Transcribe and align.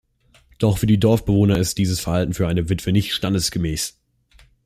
Doch 0.57 0.79
für 0.79 0.87
die 0.87 0.99
Dorfbewohner 0.99 1.59
ist 1.59 1.77
dieses 1.77 1.99
Verhalten 1.99 2.33
für 2.33 2.47
eine 2.47 2.69
Witwe 2.69 2.91
nicht 2.91 3.13
standesgemäß. 3.13 3.99